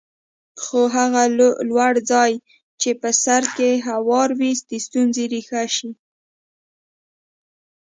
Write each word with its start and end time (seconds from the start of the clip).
خو 0.63 0.79
هغه 0.95 1.23
لوړ 1.71 1.93
ځای 2.11 2.33
چې 2.81 2.89
په 3.01 3.09
سر 3.23 3.43
کې 3.57 3.83
هوار 3.87 4.29
وي 4.39 4.51
د 4.69 4.71
ستونزې 4.85 5.25
ریښه 5.33 5.63
شي. 5.75 5.91